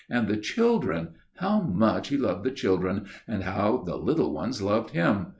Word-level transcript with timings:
And 0.09 0.27
the 0.27 0.37
children! 0.37 1.09
how 1.35 1.59
much 1.61 2.07
he 2.07 2.17
loved 2.17 2.43
the 2.43 2.49
children, 2.49 3.05
and 3.27 3.43
how 3.43 3.83
the 3.85 3.97
little 3.97 4.33
ones 4.33 4.59
loved 4.59 4.89
him! 4.89 5.27